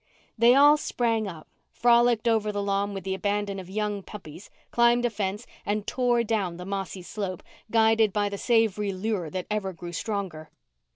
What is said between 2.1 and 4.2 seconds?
over the lawn with the abandon of young